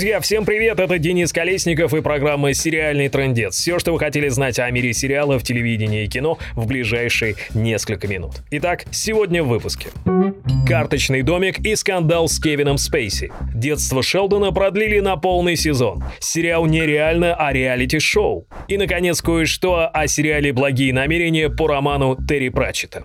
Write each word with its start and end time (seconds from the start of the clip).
Друзья, 0.00 0.20
всем 0.20 0.46
привет, 0.46 0.80
это 0.80 0.98
Денис 0.98 1.30
Колесников 1.30 1.92
и 1.92 2.00
программа 2.00 2.54
«Сериальный 2.54 3.10
трендец». 3.10 3.54
Все, 3.54 3.78
что 3.78 3.92
вы 3.92 3.98
хотели 3.98 4.28
знать 4.28 4.58
о 4.58 4.70
мире 4.70 4.94
сериалов, 4.94 5.42
телевидения 5.42 6.06
и 6.06 6.08
кино 6.08 6.38
в 6.54 6.66
ближайшие 6.66 7.34
несколько 7.52 8.08
минут. 8.08 8.36
Итак, 8.50 8.86
сегодня 8.92 9.42
в 9.42 9.48
выпуске. 9.48 9.88
Карточный 10.66 11.20
домик 11.20 11.58
и 11.58 11.76
скандал 11.76 12.28
с 12.28 12.40
Кевином 12.40 12.78
Спейси. 12.78 13.30
Детство 13.54 14.02
Шелдона 14.02 14.52
продлили 14.52 15.00
на 15.00 15.16
полный 15.16 15.56
сезон. 15.56 16.02
Сериал 16.18 16.64
нереально, 16.64 17.34
а 17.34 17.52
реалити-шоу. 17.52 18.46
И, 18.68 18.78
наконец, 18.78 19.20
кое-что 19.20 19.90
о 19.92 20.06
сериале 20.06 20.54
«Благие 20.54 20.94
намерения» 20.94 21.50
по 21.50 21.66
роману 21.66 22.16
Терри 22.26 22.48
Пратчета. 22.48 23.04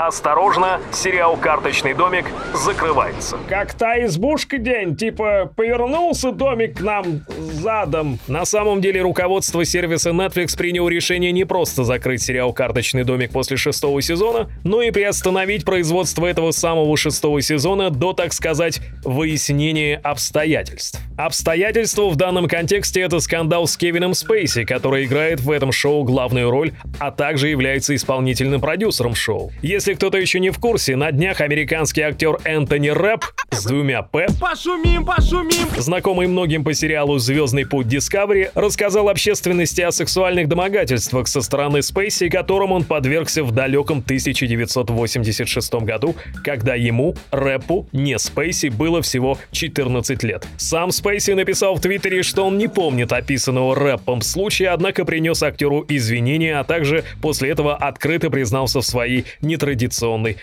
Осторожно, 0.00 0.80
сериал 0.94 1.36
«Карточный 1.36 1.92
домик» 1.92 2.24
закрывается. 2.54 3.36
Как 3.50 3.74
та 3.74 4.02
избушка 4.06 4.56
день, 4.56 4.96
типа 4.96 5.52
повернулся 5.54 6.32
домик 6.32 6.78
к 6.78 6.80
нам 6.80 7.20
задом. 7.36 8.18
На 8.26 8.46
самом 8.46 8.80
деле 8.80 9.02
руководство 9.02 9.62
сервиса 9.62 10.08
Netflix 10.08 10.56
приняло 10.56 10.88
решение 10.88 11.32
не 11.32 11.44
просто 11.44 11.84
закрыть 11.84 12.22
сериал 12.22 12.54
«Карточный 12.54 13.04
домик» 13.04 13.30
после 13.30 13.58
шестого 13.58 14.00
сезона, 14.00 14.48
но 14.64 14.80
и 14.80 14.90
приостановить 14.90 15.66
производство 15.66 16.24
этого 16.24 16.52
самого 16.52 16.96
шестого 16.96 17.42
сезона 17.42 17.90
до, 17.90 18.14
так 18.14 18.32
сказать, 18.32 18.80
выяснения 19.04 20.00
обстоятельств. 20.02 20.98
Обстоятельства 21.18 22.08
в 22.08 22.16
данном 22.16 22.48
контексте 22.48 23.02
это 23.02 23.20
скандал 23.20 23.66
с 23.66 23.76
Кевином 23.76 24.14
Спейси, 24.14 24.64
который 24.64 25.04
играет 25.04 25.40
в 25.40 25.50
этом 25.50 25.72
шоу 25.72 26.04
главную 26.04 26.50
роль, 26.50 26.72
а 26.98 27.10
также 27.10 27.48
является 27.48 27.94
исполнительным 27.94 28.62
продюсером 28.62 29.14
шоу. 29.14 29.52
Если 29.60 29.89
кто-то 29.94 30.18
еще 30.18 30.40
не 30.40 30.50
в 30.50 30.58
курсе, 30.58 30.96
на 30.96 31.12
днях 31.12 31.40
американский 31.40 32.02
актер 32.02 32.38
Энтони 32.44 32.88
Рэп 32.88 33.24
с 33.50 33.64
двумя 33.64 34.02
«П», 34.02 34.26
Пошумим, 34.40 35.04
пошумим! 35.04 35.66
знакомый 35.76 36.26
многим 36.26 36.64
по 36.64 36.72
сериалу 36.72 37.18
«Звездный 37.18 37.66
путь 37.66 37.86
Discovery», 37.86 38.50
рассказал 38.54 39.08
общественности 39.08 39.80
о 39.80 39.92
сексуальных 39.92 40.48
домогательствах 40.48 41.26
со 41.28 41.40
стороны 41.40 41.82
Спейси, 41.82 42.28
которым 42.28 42.72
он 42.72 42.84
подвергся 42.84 43.42
в 43.42 43.52
далеком 43.52 43.98
1986 43.98 45.74
году, 45.74 46.14
когда 46.44 46.74
ему, 46.74 47.14
Рэпу, 47.30 47.88
не 47.92 48.18
Спейси, 48.18 48.68
было 48.68 49.02
всего 49.02 49.38
14 49.50 50.22
лет. 50.22 50.46
Сам 50.56 50.90
Спейси 50.90 51.32
написал 51.32 51.74
в 51.74 51.80
Твиттере, 51.80 52.22
что 52.22 52.46
он 52.46 52.58
не 52.58 52.68
помнит 52.68 53.12
описанного 53.12 53.74
Рэпом 53.74 54.22
случая, 54.22 54.68
однако 54.70 55.04
принес 55.04 55.42
актеру 55.42 55.84
извинения, 55.88 56.58
а 56.58 56.64
также 56.64 57.04
после 57.20 57.50
этого 57.50 57.76
открыто 57.76 58.30
признался 58.30 58.80
в 58.80 58.86
своей 58.86 59.24
нетрадиционной 59.40 59.69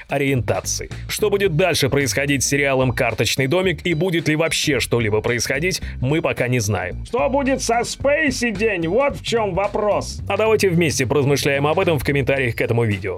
ориентации. 0.08 0.89
Что 1.08 1.30
будет 1.30 1.56
дальше 1.56 1.89
происходить 1.89 2.44
с 2.44 2.47
сериалом 2.47 2.92
«Карточный 2.92 3.47
домик» 3.47 3.86
и 3.86 3.94
будет 3.94 4.28
ли 4.28 4.36
вообще 4.36 4.80
что-либо 4.80 5.22
происходить, 5.22 5.81
мы 6.02 6.22
пока 6.22 6.47
не 6.47 6.59
знаем. 6.59 7.06
Что 7.06 7.30
будет 7.30 7.61
со 7.61 7.83
Спейси 7.83 8.52
день? 8.52 8.88
Вот 8.88 9.17
в 9.17 9.25
чем 9.25 9.53
вопрос. 9.53 10.22
А 10.28 10.38
давайте 10.38 10.70
вместе 10.70 11.05
поразмышляем 11.05 11.67
об 11.67 11.80
этом 11.80 12.00
в 12.00 12.03
комментариях 12.03 12.55
к 12.55 12.61
этому 12.61 12.86
видео. 12.86 13.17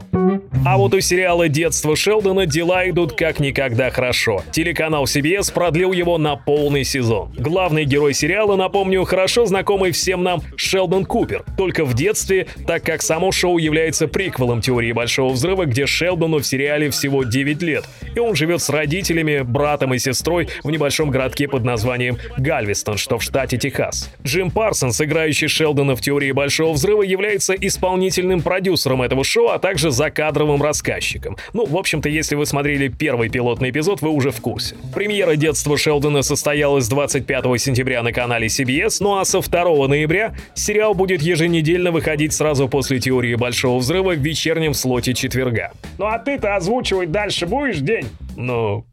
А 0.65 0.77
вот 0.77 0.93
у 0.93 0.99
сериала 0.99 1.47
«Детство 1.47 1.95
Шелдона» 1.95 2.45
дела 2.45 2.89
идут 2.89 3.13
как 3.13 3.39
никогда 3.39 3.89
хорошо. 3.89 4.43
Телеканал 4.51 5.05
CBS 5.05 5.53
продлил 5.53 5.93
его 5.93 6.17
на 6.17 6.35
полный 6.35 6.83
сезон. 6.83 7.31
Главный 7.37 7.85
герой 7.85 8.13
сериала, 8.13 8.55
напомню, 8.55 9.03
хорошо 9.05 9.45
знакомый 9.45 9.91
всем 9.91 10.23
нам 10.23 10.41
Шелдон 10.57 11.05
Купер. 11.05 11.45
Только 11.57 11.85
в 11.85 11.93
детстве, 11.93 12.47
так 12.67 12.83
как 12.83 13.01
само 13.01 13.31
шоу 13.31 13.57
является 13.57 14.07
приквелом 14.07 14.61
теории 14.61 14.91
Большого 14.91 15.31
Взрыва, 15.31 15.65
где 15.65 15.85
Шелдону 15.99 16.37
в 16.37 16.45
сериале 16.45 16.89
всего 16.91 17.25
9 17.25 17.61
лет. 17.61 17.83
И 18.15 18.19
он 18.19 18.33
живет 18.33 18.61
с 18.61 18.69
родителями, 18.69 19.41
братом 19.41 19.93
и 19.93 19.99
сестрой 19.99 20.47
в 20.63 20.71
небольшом 20.71 21.11
городке 21.11 21.49
под 21.49 21.65
названием 21.65 22.17
Гальвестон, 22.37 22.95
что 22.95 23.17
в 23.17 23.23
штате 23.23 23.57
Техас. 23.57 24.09
Джим 24.23 24.49
Парсонс, 24.49 25.01
играющий 25.01 25.49
Шелдона 25.49 25.97
в 25.97 26.01
теории 26.01 26.31
Большого 26.31 26.71
Взрыва, 26.71 27.01
является 27.01 27.53
исполнительным 27.53 28.41
продюсером 28.41 29.01
этого 29.01 29.25
шоу, 29.25 29.49
а 29.49 29.59
также 29.59 29.91
закадровым 29.91 30.63
рассказчиком. 30.63 31.35
Ну, 31.51 31.65
в 31.65 31.75
общем-то, 31.75 32.07
если 32.07 32.35
вы 32.35 32.45
смотрели 32.45 32.87
первый 32.87 33.27
пилотный 33.27 33.71
эпизод, 33.71 34.01
вы 34.01 34.11
уже 34.11 34.31
в 34.31 34.39
курсе. 34.39 34.75
Премьера 34.95 35.35
детства 35.35 35.77
Шелдона 35.77 36.21
состоялась 36.21 36.87
25 36.87 37.43
сентября 37.59 38.03
на 38.03 38.13
канале 38.13 38.47
CBS, 38.47 38.99
ну 39.01 39.17
а 39.17 39.25
со 39.25 39.41
2 39.41 39.87
ноября 39.89 40.33
сериал 40.53 40.93
будет 40.93 41.21
еженедельно 41.21 41.91
выходить 41.91 42.31
сразу 42.31 42.69
после 42.69 43.01
теории 43.01 43.35
Большого 43.35 43.79
Взрыва 43.79 44.13
в 44.13 44.19
вечернем 44.19 44.73
слоте 44.73 45.13
четверга. 45.13 45.73
Ну 45.99 46.05
а 46.05 46.17
ты-то 46.17 46.55
озвучивать 46.55 47.11
дальше 47.11 47.45
будешь 47.45 47.79
день? 47.79 48.07
Ну... 48.39 48.85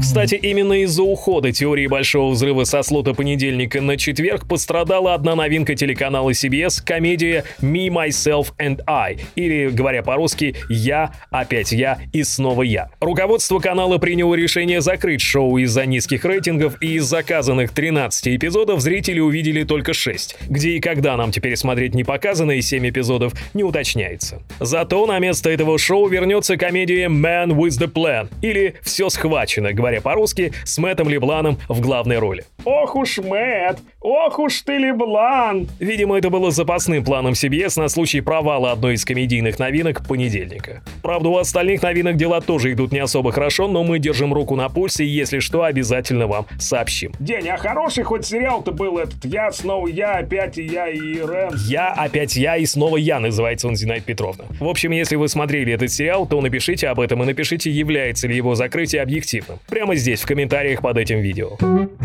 Кстати, 0.00 0.34
именно 0.34 0.82
из-за 0.82 1.02
ухода 1.02 1.52
теории 1.52 1.86
Большого 1.86 2.32
Взрыва 2.32 2.64
со 2.64 2.82
слота 2.82 3.14
понедельника 3.14 3.80
на 3.80 3.96
четверг 3.96 4.48
пострадала 4.48 5.14
одна 5.14 5.36
новинка 5.36 5.74
телеканала 5.74 6.30
CBS– 6.30 6.82
комедия 6.84 7.44
«Me, 7.60 7.88
Myself 7.88 8.48
and 8.58 8.80
I», 8.86 9.18
или, 9.36 9.68
говоря 9.68 10.02
по-русски, 10.02 10.56
«Я, 10.68 11.12
опять 11.30 11.72
я 11.72 11.98
и 12.12 12.24
снова 12.24 12.62
я». 12.62 12.90
Руководство 13.00 13.60
канала 13.60 13.98
приняло 13.98 14.34
решение 14.34 14.80
закрыть 14.80 15.20
шоу 15.20 15.58
из-за 15.58 15.86
низких 15.86 16.24
рейтингов, 16.24 16.80
и 16.80 16.94
из 16.94 17.04
заказанных 17.04 17.72
13 17.72 18.36
эпизодов 18.36 18.80
зрители 18.80 19.20
увидели 19.20 19.62
только 19.62 19.94
6. 19.94 20.36
Где 20.48 20.70
и 20.70 20.80
когда 20.80 21.16
нам 21.16 21.30
теперь 21.30 21.56
смотреть 21.56 21.94
не 21.94 22.02
показанные 22.02 22.62
7 22.62 22.88
эпизодов, 22.88 23.32
не 23.54 23.62
уточняется. 23.62 24.42
Зато 24.58 25.06
на 25.06 25.18
место 25.18 25.50
этого 25.50 25.78
шоу 25.78 26.08
вернется 26.08 26.56
комедия 26.56 27.06
«Man 27.06 27.50
with 27.50 27.80
the 27.80 27.92
Plan», 27.92 28.28
или 28.42 28.74
«Все 28.88 29.08
схвачено», 29.10 29.72
говоря 29.72 30.00
по-русски, 30.00 30.52
с 30.64 30.78
Мэттом 30.78 31.08
Лебланом 31.08 31.58
в 31.68 31.80
главной 31.80 32.18
роли. 32.18 32.44
Ох 32.64 32.96
уж 32.96 33.18
Мэтт, 33.18 33.78
ох 34.00 34.38
уж 34.38 34.62
ты 34.62 34.78
Леблан! 34.78 35.68
Видимо, 35.78 36.18
это 36.18 36.30
было 36.30 36.50
запасным 36.50 37.04
планом 37.04 37.34
CBS 37.34 37.80
на 37.80 37.88
случай 37.88 38.20
провала 38.20 38.72
одной 38.72 38.94
из 38.94 39.04
комедийных 39.04 39.58
новинок 39.58 40.06
понедельника. 40.06 40.82
Правда, 41.02 41.28
у 41.28 41.36
остальных 41.36 41.82
новинок 41.82 42.16
дела 42.16 42.40
тоже 42.40 42.72
идут 42.72 42.92
не 42.92 42.98
особо 42.98 43.30
хорошо, 43.30 43.68
но 43.68 43.84
мы 43.84 43.98
держим 43.98 44.32
руку 44.34 44.56
на 44.56 44.68
пульсе 44.68 45.04
и, 45.04 45.08
если 45.08 45.38
что, 45.38 45.62
обязательно 45.62 46.26
вам 46.26 46.46
сообщим. 46.58 47.12
День, 47.20 47.48
а 47.48 47.56
хороший 47.56 48.04
хоть 48.04 48.26
сериал-то 48.26 48.72
был 48.72 48.98
этот 48.98 49.24
«Я, 49.24 49.50
снова 49.52 49.86
я, 49.86 50.16
опять 50.16 50.58
и 50.58 50.64
я, 50.64 50.88
и 50.88 51.20
Рэм». 51.20 51.50
«Я, 51.68 51.92
опять 51.92 52.36
я 52.36 52.56
и 52.56 52.66
снова 52.66 52.96
я» 52.96 53.20
называется 53.20 53.68
он 53.68 53.76
Зинаид 53.76 54.04
Петровна. 54.04 54.44
В 54.60 54.68
общем, 54.68 54.90
если 54.92 55.16
вы 55.16 55.28
смотрели 55.28 55.72
этот 55.72 55.90
сериал, 55.90 56.26
то 56.26 56.40
напишите 56.40 56.88
об 56.88 57.00
этом 57.00 57.22
и 57.22 57.26
напишите, 57.26 57.70
является 57.70 58.26
ли 58.26 58.36
его 58.36 58.54
закрытие 58.78 59.02
объективным. 59.02 59.58
Прямо 59.68 59.96
здесь, 59.96 60.20
в 60.20 60.26
комментариях 60.26 60.82
под 60.82 60.98
этим 60.98 61.20
видео. 61.20 61.56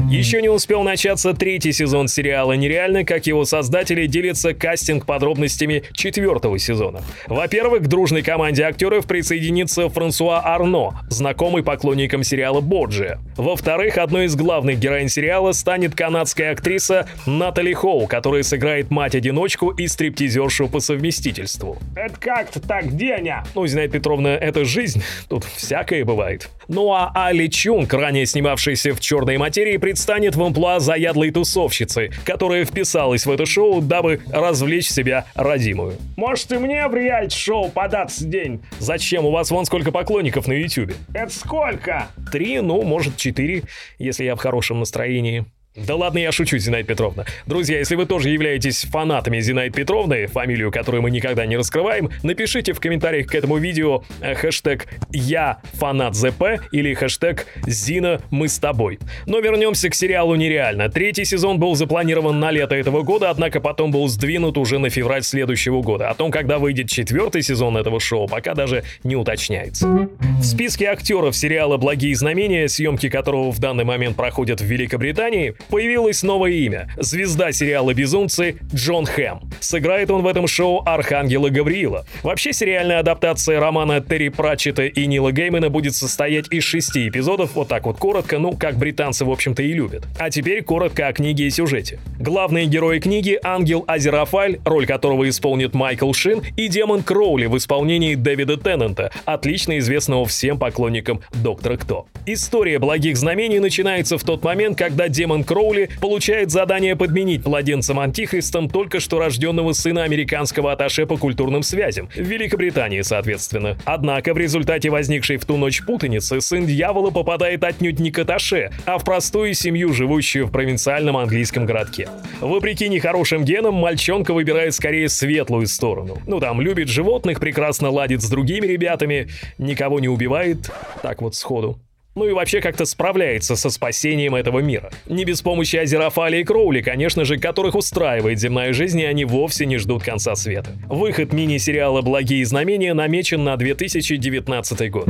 Еще 0.09 0.41
не 0.41 0.49
успел 0.49 0.81
начаться 0.81 1.33
третий 1.33 1.71
сезон 1.71 2.07
сериала 2.07 2.53
«Нереально», 2.53 3.05
как 3.05 3.27
его 3.27 3.45
создатели 3.45 4.07
делятся 4.07 4.53
кастинг 4.53 5.05
подробностями 5.05 5.83
четвертого 5.93 6.57
сезона. 6.57 7.01
Во-первых, 7.27 7.83
к 7.83 7.87
дружной 7.87 8.23
команде 8.23 8.63
актеров 8.63 9.05
присоединится 9.05 9.87
Франсуа 9.89 10.41
Арно, 10.43 10.99
знакомый 11.09 11.63
поклонникам 11.63 12.23
сериала 12.23 12.59
«Борджия». 12.59 13.19
Во-вторых, 13.37 13.97
одной 13.97 14.25
из 14.25 14.35
главных 14.35 14.79
героинь 14.79 15.09
сериала 15.09 15.51
станет 15.51 15.95
канадская 15.95 16.53
актриса 16.53 17.07
Натали 17.27 17.73
Хоу, 17.73 18.07
которая 18.07 18.43
сыграет 18.43 18.89
мать-одиночку 18.89 19.69
и 19.69 19.87
стриптизершу 19.87 20.69
по 20.69 20.79
совместительству. 20.79 21.77
Это 21.95 22.15
как-то 22.19 22.59
так, 22.59 22.95
Деня? 22.95 23.43
Ну, 23.53 23.67
Зинаида 23.67 23.93
Петровна, 23.93 24.29
это 24.35 24.65
жизнь, 24.65 25.03
тут 25.29 25.43
всякое 25.43 26.03
бывает. 26.03 26.49
Ну 26.67 26.91
а 26.93 27.11
Али 27.13 27.49
Чунг, 27.49 27.93
ранее 27.93 28.25
снимавшаяся 28.25 28.93
в 28.93 28.99
«Черной 28.99 29.37
материи», 29.37 29.77
предстанет 29.77 30.35
в 30.35 30.43
амплуа 30.43 30.79
заядлой 30.79 31.31
тусовщицы, 31.31 32.11
которая 32.25 32.65
вписалась 32.65 33.25
в 33.25 33.31
это 33.31 33.45
шоу, 33.45 33.81
дабы 33.81 34.21
развлечь 34.31 34.89
себя 34.89 35.25
родимую. 35.35 35.95
Может 36.15 36.51
и 36.51 36.57
мне 36.57 36.87
в 36.87 36.95
реалити-шоу 36.95 37.69
податься 37.69 38.25
день? 38.25 38.61
Зачем? 38.79 39.25
У 39.25 39.31
вас 39.31 39.51
вон 39.51 39.65
сколько 39.65 39.91
поклонников 39.91 40.47
на 40.47 40.53
ютюбе. 40.53 40.95
Это 41.13 41.31
сколько? 41.31 42.07
Три, 42.31 42.59
ну, 42.61 42.81
может, 42.83 43.17
четыре, 43.17 43.63
если 43.99 44.25
я 44.25 44.35
в 44.35 44.39
хорошем 44.39 44.79
настроении. 44.79 45.45
Да 45.75 45.95
ладно, 45.95 46.19
я 46.19 46.31
шучу, 46.31 46.59
Зинаида 46.59 46.87
Петровна. 46.87 47.25
Друзья, 47.47 47.79
если 47.79 47.95
вы 47.95 48.05
тоже 48.05 48.29
являетесь 48.29 48.83
фанатами 48.83 49.39
Зинаиды 49.39 49.75
Петровны, 49.75 50.27
фамилию 50.27 50.71
которой 50.71 51.01
мы 51.01 51.09
никогда 51.09 51.47
не 51.47 51.57
раскрываем, 51.57 52.11
напишите 52.21 52.73
в 52.73 52.79
комментариях 52.79 53.25
к 53.25 53.33
этому 53.33 53.57
видео 53.57 54.03
э, 54.21 54.35
хэштег 54.35 54.85
«Я 55.09 55.61
фанат 55.73 56.13
ЗП» 56.13 56.43
или 56.71 56.93
хэштег 56.93 57.47
«Зина, 57.65 58.21
мы 58.29 58.49
с 58.49 58.59
тобой». 58.59 58.99
Но 59.25 59.39
вернемся 59.39 59.89
к 59.89 59.95
сериалу 59.95 60.35
«Нереально». 60.35 60.89
Третий 60.89 61.25
сезон 61.25 61.57
был 61.57 61.73
запланирован 61.73 62.39
на 62.39 62.51
лето 62.51 62.75
этого 62.75 63.01
года, 63.01 63.31
однако 63.31 63.59
потом 63.59 63.89
был 63.89 64.07
сдвинут 64.07 64.59
уже 64.59 64.77
на 64.77 64.91
февраль 64.91 65.23
следующего 65.23 65.81
года. 65.81 66.09
О 66.09 66.13
том, 66.13 66.29
когда 66.29 66.59
выйдет 66.59 66.87
четвертый 66.87 67.41
сезон 67.41 67.77
этого 67.77 67.99
шоу, 67.99 68.27
пока 68.27 68.53
даже 68.53 68.83
не 69.03 69.15
уточняется. 69.15 69.87
В 69.87 70.43
списке 70.43 70.85
актеров 70.85 71.35
сериала 71.35 71.77
«Благие 71.77 72.15
знамения», 72.15 72.67
съемки 72.67 73.09
которого 73.09 73.51
в 73.51 73.57
данный 73.57 73.85
момент 73.85 74.15
проходят 74.15 74.61
в 74.61 74.65
Великобритании, 74.65 75.55
Появилось 75.69 76.23
новое 76.23 76.51
имя– 76.51 76.89
звезда 76.97 77.51
сериала 77.51 77.93
«Безумцы» 77.93 78.57
Джон 78.73 79.05
Хэм. 79.05 79.39
Сыграет 79.59 80.11
он 80.11 80.21
в 80.21 80.27
этом 80.27 80.47
шоу 80.47 80.83
Архангела 80.85 81.49
Гавриила. 81.49 82.05
Вообще 82.21 82.53
сериальная 82.53 82.99
адаптация 82.99 83.59
романа 83.59 84.01
Терри 84.01 84.29
Пратчета 84.29 84.85
и 84.85 85.05
Нила 85.07 85.31
Геймана 85.31 85.69
будет 85.69 85.95
состоять 85.95 86.45
из 86.51 86.63
шести 86.63 87.07
эпизодов, 87.07 87.55
вот 87.55 87.67
так 87.69 87.85
вот 87.85 87.97
коротко, 87.97 88.39
ну, 88.39 88.53
как 88.53 88.77
британцы, 88.77 89.25
в 89.25 89.31
общем-то, 89.31 89.63
и 89.63 89.73
любят. 89.73 90.05
А 90.19 90.29
теперь 90.29 90.63
коротко 90.63 91.07
о 91.07 91.13
книге 91.13 91.47
и 91.47 91.49
сюжете. 91.49 91.99
Главные 92.19 92.65
герои 92.65 92.99
книги– 92.99 93.39
ангел 93.43 93.83
Азерафаль, 93.87 94.59
роль 94.65 94.85
которого 94.85 95.27
исполнит 95.27 95.73
Майкл 95.73 96.13
Шин, 96.13 96.43
и 96.55 96.67
демон 96.67 97.03
Кроули 97.03 97.47
в 97.47 97.57
исполнении 97.57 98.15
Дэвида 98.15 98.57
Теннанта, 98.57 99.11
отлично 99.25 99.79
известного 99.79 100.25
всем 100.25 100.59
поклонникам 100.59 101.21
Доктора 101.33 101.77
Кто. 101.77 102.07
История 102.25 102.79
благих 102.79 103.17
знамений 103.17 103.59
начинается 103.59 104.17
в 104.17 104.23
тот 104.23 104.43
момент, 104.43 104.77
когда 104.77 105.07
демон 105.07 105.43
Кроули 105.43 105.52
получает 106.01 106.51
задание 106.51 106.95
подменить 106.95 107.45
младенцем 107.45 107.99
Антихристом 107.99 108.69
только 108.69 108.99
что 108.99 109.19
рожденного 109.19 109.73
сына 109.73 110.03
американского 110.03 110.71
атташе 110.71 111.05
по 111.05 111.17
культурным 111.17 111.63
связям, 111.63 112.07
в 112.07 112.17
Великобритании, 112.17 113.01
соответственно. 113.01 113.77
Однако 113.85 114.33
в 114.33 114.37
результате 114.37 114.89
возникшей 114.89 115.37
в 115.37 115.45
ту 115.45 115.57
ночь 115.57 115.83
путаницы 115.85 116.41
сын 116.41 116.65
дьявола 116.65 117.11
попадает 117.11 117.63
отнюдь 117.63 117.99
не 117.99 118.11
к 118.11 118.19
атташе, 118.19 118.71
а 118.85 118.97
в 118.97 119.03
простую 119.03 119.53
семью, 119.53 119.93
живущую 119.93 120.47
в 120.47 120.51
провинциальном 120.51 121.17
английском 121.17 121.65
городке. 121.65 122.09
Вопреки 122.41 122.89
нехорошим 122.89 123.43
генам, 123.43 123.75
мальчонка 123.75 124.33
выбирает 124.33 124.73
скорее 124.73 125.09
светлую 125.09 125.67
сторону. 125.67 126.17
Ну 126.27 126.39
там, 126.39 126.61
любит 126.61 126.87
животных, 126.89 127.39
прекрасно 127.39 127.89
ладит 127.89 128.21
с 128.21 128.29
другими 128.29 128.67
ребятами, 128.67 129.27
никого 129.57 129.99
не 129.99 130.07
убивает, 130.07 130.71
так 131.01 131.21
вот 131.21 131.35
сходу. 131.35 131.79
Ну 132.15 132.27
и 132.27 132.31
вообще 132.31 132.61
как-то 132.61 132.85
справляется 132.85 133.55
со 133.55 133.71
спасением 133.71 134.35
этого 134.35 134.59
мира. 134.59 134.91
Не 135.07 135.25
без 135.25 135.41
помощи 135.41 135.77
Азерафали 135.77 136.37
и 136.37 136.43
Кроули, 136.43 136.81
конечно 136.81 137.25
же, 137.25 137.39
которых 137.39 137.73
устраивает 137.73 138.39
земная 138.39 138.71
жизнь, 138.71 138.99
и 138.99 139.05
они 139.05 139.25
вовсе 139.25 139.65
не 139.65 139.77
ждут 139.77 140.03
конца 140.03 140.35
света. 140.35 140.69
Выход 140.87 141.33
мини-сериала 141.33 142.03
«Благие 142.03 142.45
знамения» 142.45 142.93
намечен 142.93 143.43
на 143.43 143.57
2019 143.57 144.91
год. 144.91 145.07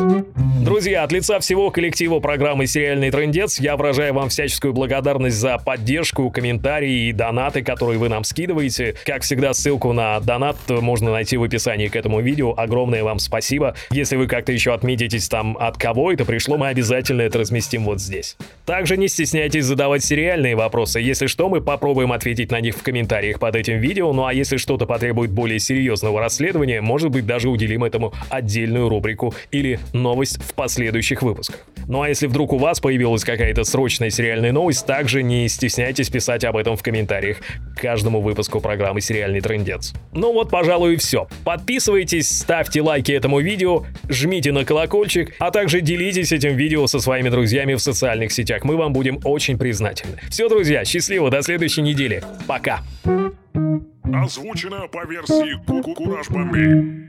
Друзья, 0.64 1.04
от 1.04 1.12
лица 1.12 1.42
всего 1.42 1.72
коллектива 1.72 2.22
программы 2.22 2.68
«Сериальный 2.68 3.12
трендец» 3.12 3.60
я 3.60 3.76
выражаю 3.76 4.14
вам 4.14 4.30
всяческую 4.30 4.72
благодарность 4.72 5.36
за 5.36 5.58
поддержку, 5.58 6.30
комментарии 6.30 7.10
и 7.10 7.12
донаты, 7.12 7.64
которые 7.64 8.00
вы 8.00 8.08
нам 8.08 8.24
скидываете. 8.24 8.96
Как 9.06 9.24
всегда, 9.24 9.54
ссылку 9.54 9.92
на 9.92 10.22
донат 10.22 10.56
можно 10.70 11.12
найти 11.12 11.36
в 11.36 11.44
описании 11.44 11.90
к 11.90 11.98
этому 11.98 12.22
видео. 12.22 12.54
Огромное 12.56 13.04
вам 13.04 13.20
спасибо. 13.20 13.76
Если 13.92 14.16
вы 14.16 14.28
как-то 14.28 14.54
еще 14.54 14.74
отметитесь 14.74 15.28
там, 15.28 15.58
от 15.60 15.78
кого 15.78 16.14
это 16.14 16.24
пришло, 16.24 16.58
мы 16.58 16.70
обязательно 16.70 16.93
обязательно 16.94 17.22
это 17.24 17.40
разместим 17.40 17.86
вот 17.86 18.00
здесь. 18.00 18.38
Также 18.66 18.98
не 18.98 19.08
стесняйтесь 19.08 19.66
задавать 19.66 20.04
сериальные 20.04 20.56
вопросы, 20.56 21.00
если 21.00 21.28
что, 21.28 21.50
мы 21.50 21.60
попробуем 21.60 22.12
ответить 22.12 22.52
на 22.52 22.62
них 22.62 22.76
в 22.76 22.84
комментариях 22.84 23.40
под 23.40 23.56
этим 23.56 23.80
видео, 23.80 24.14
ну 24.14 24.26
а 24.26 24.34
если 24.34 24.58
что-то 24.58 24.86
потребует 24.86 25.32
более 25.32 25.60
серьезного 25.60 26.20
расследования, 26.20 26.82
может 26.82 27.10
быть 27.10 27.26
даже 27.26 27.50
уделим 27.50 27.84
этому 27.84 28.14
отдельную 28.30 28.90
рубрику 28.90 29.34
или 29.52 29.80
новость 29.92 30.42
в 30.42 30.54
последующих 30.54 31.24
выпусках. 31.24 31.66
Ну 31.88 32.02
а 32.02 32.10
если 32.10 32.28
вдруг 32.28 32.54
у 32.54 32.58
вас 32.58 32.80
появилась 32.80 33.24
какая-то 33.24 33.64
срочная 33.64 34.10
сериальная 34.10 34.52
новость, 34.52 34.86
также 34.86 35.24
не 35.24 35.48
стесняйтесь 35.48 36.10
писать 36.10 36.44
об 36.44 36.58
этом 36.58 36.76
в 36.76 36.84
комментариях 36.84 37.38
к 37.76 37.82
каждому 37.82 38.22
выпуску 38.22 38.60
программы 38.60 39.02
«Сериальный 39.02 39.42
трендец». 39.42 39.94
Ну 40.14 40.34
вот, 40.34 40.50
пожалуй, 40.50 40.94
и 40.94 40.98
все. 40.98 41.28
Подписывайтесь, 41.44 42.30
ставьте 42.30 42.82
лайки 42.82 43.12
этому 43.12 43.40
видео, 43.40 43.86
жмите 44.10 44.52
на 44.52 44.66
колокольчик, 44.66 45.34
а 45.40 45.52
также 45.52 45.82
делитесь 45.82 46.32
этим 46.32 46.56
видео 46.56 46.88
со 46.88 47.00
своими 47.00 47.30
друзьями 47.30 47.74
в 47.74 47.80
социальных 47.80 48.32
сетях. 48.32 48.64
Мы 48.64 48.78
вам 48.78 48.94
будем 48.94 49.20
очень 49.24 49.58
признательны. 49.58 50.20
Все, 50.30 50.50
друзья, 50.50 50.86
счастливо, 50.86 51.30
до 51.30 51.42
следующей 51.42 51.82
недели. 51.82 52.24
Пока. 52.48 52.82
Озвучено 54.04 54.88
по 54.88 55.06
версии 55.06 55.94
Кураж 55.96 56.30
Бомбей. 56.30 57.02